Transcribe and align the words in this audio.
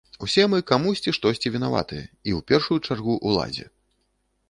Мы 0.21 0.27
ўсе 0.27 0.45
камусьці 0.71 1.13
штосьці 1.17 1.53
вінаватыя, 1.57 2.03
і 2.09 2.29
ў 2.39 2.43
першую 2.51 2.79
чаргу 2.87 3.21
ўладзе. 3.27 3.73